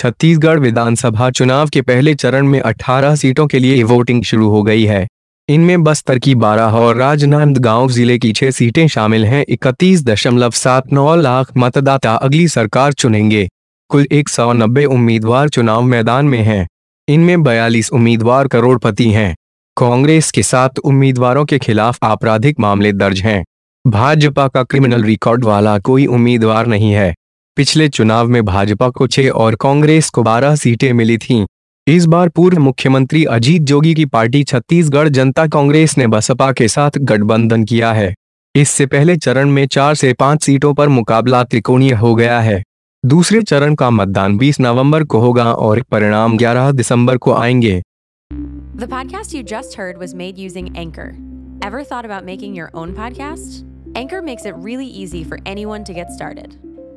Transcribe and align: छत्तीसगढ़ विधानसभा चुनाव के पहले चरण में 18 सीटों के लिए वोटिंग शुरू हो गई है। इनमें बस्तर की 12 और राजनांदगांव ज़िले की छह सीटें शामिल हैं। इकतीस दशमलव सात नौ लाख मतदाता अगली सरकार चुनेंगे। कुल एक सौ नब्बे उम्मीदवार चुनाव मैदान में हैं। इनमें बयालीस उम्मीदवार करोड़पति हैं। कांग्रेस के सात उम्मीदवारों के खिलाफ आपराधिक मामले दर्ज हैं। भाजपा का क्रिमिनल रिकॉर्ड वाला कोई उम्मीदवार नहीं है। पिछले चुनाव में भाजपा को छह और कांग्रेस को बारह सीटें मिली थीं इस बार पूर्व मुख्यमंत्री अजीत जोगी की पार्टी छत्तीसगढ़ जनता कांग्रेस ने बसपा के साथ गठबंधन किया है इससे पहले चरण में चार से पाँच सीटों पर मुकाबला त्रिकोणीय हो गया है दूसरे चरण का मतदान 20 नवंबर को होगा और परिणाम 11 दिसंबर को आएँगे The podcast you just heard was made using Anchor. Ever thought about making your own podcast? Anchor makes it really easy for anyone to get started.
छत्तीसगढ़ 0.00 0.58
विधानसभा 0.58 1.30
चुनाव 1.30 1.68
के 1.68 1.80
पहले 1.82 2.14
चरण 2.14 2.46
में 2.46 2.60
18 2.60 3.16
सीटों 3.16 3.46
के 3.46 3.58
लिए 3.58 3.82
वोटिंग 3.82 4.22
शुरू 4.22 4.48
हो 4.48 4.62
गई 4.62 4.84
है। 4.84 5.08
इनमें 5.48 5.82
बस्तर 5.84 6.18
की 6.18 6.34
12 6.34 6.72
और 6.72 6.96
राजनांदगांव 6.96 7.90
ज़िले 7.90 8.18
की 8.18 8.32
छह 8.32 8.50
सीटें 8.50 8.88
शामिल 8.88 9.24
हैं। 9.24 9.44
इकतीस 9.48 10.04
दशमलव 10.04 10.50
सात 10.50 10.92
नौ 10.92 11.16
लाख 11.16 11.52
मतदाता 11.58 12.14
अगली 12.14 12.48
सरकार 12.48 12.92
चुनेंगे। 12.92 13.48
कुल 13.88 14.06
एक 14.12 14.28
सौ 14.28 14.52
नब्बे 14.52 14.84
उम्मीदवार 14.84 15.48
चुनाव 15.48 15.82
मैदान 15.82 16.26
में 16.26 16.42
हैं। 16.42 16.66
इनमें 17.08 17.42
बयालीस 17.42 17.90
उम्मीदवार 17.92 18.48
करोड़पति 18.48 19.10
हैं। 19.10 19.36
कांग्रेस 19.76 20.30
के 20.30 20.42
सात 20.42 20.78
उम्मीदवारों 20.78 21.44
के 21.44 21.58
खिलाफ 21.58 21.98
आपराधिक 22.02 22.60
मामले 22.60 22.92
दर्ज 22.92 23.20
हैं। 23.20 23.44
भाजपा 23.86 24.48
का 24.48 24.62
क्रिमिनल 24.62 25.04
रिकॉर्ड 25.04 25.44
वाला 25.44 25.78
कोई 25.78 26.06
उम्मीदवार 26.06 26.66
नहीं 26.66 26.92
है। 26.92 27.14
पिछले 27.56 27.88
चुनाव 27.88 28.28
में 28.28 28.44
भाजपा 28.44 28.88
को 28.88 29.06
छह 29.06 29.28
और 29.28 29.54
कांग्रेस 29.54 30.08
को 30.10 30.22
बारह 30.22 30.54
सीटें 30.56 30.92
मिली 30.92 31.16
थीं 31.18 31.44
इस 31.86 32.04
बार 32.06 32.28
पूर्व 32.28 32.58
मुख्यमंत्री 32.58 33.24
अजीत 33.24 33.62
जोगी 33.62 33.94
की 33.94 34.04
पार्टी 34.06 34.42
छत्तीसगढ़ 34.44 35.08
जनता 35.08 35.46
कांग्रेस 35.46 35.96
ने 35.98 36.06
बसपा 36.06 36.50
के 36.52 36.68
साथ 36.68 36.98
गठबंधन 37.00 37.64
किया 37.64 37.92
है 37.92 38.14
इससे 38.54 38.86
पहले 38.86 39.16
चरण 39.16 39.50
में 39.50 39.66
चार 39.66 39.94
से 39.94 40.12
पाँच 40.12 40.44
सीटों 40.44 40.72
पर 40.74 40.88
मुकाबला 40.88 41.42
त्रिकोणीय 41.44 41.92
हो 41.94 42.14
गया 42.14 42.40
है 42.40 42.62
दूसरे 43.04 43.42
चरण 43.42 43.74
का 43.74 43.90
मतदान 43.90 44.38
20 44.38 44.60
नवंबर 44.60 45.04
को 45.04 45.18
होगा 45.18 45.52
और 45.52 45.82
परिणाम 45.90 46.38
11 46.38 46.72
दिसंबर 46.74 47.16
को 47.16 47.34
आएँगे 47.34 47.80
The 48.80 48.88
podcast 48.88 49.34
you 49.34 49.44
just 49.44 49.74
heard 49.74 49.98
was 49.98 50.14
made 50.14 50.38
using 50.38 50.72
Anchor. 50.78 51.08
Ever 51.62 51.84
thought 51.84 52.10
about 52.10 52.24
making 52.24 52.54
your 52.54 52.70
own 52.74 52.94
podcast? 52.94 53.62
Anchor 53.96 54.22
makes 54.22 54.50
it 54.50 54.66
really 54.66 54.90
easy 55.04 55.24
for 55.24 55.38
anyone 55.46 55.84
to 55.84 55.92
get 55.94 56.12
started. 56.12 56.69